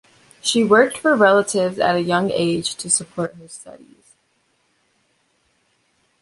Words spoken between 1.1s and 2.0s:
relatives at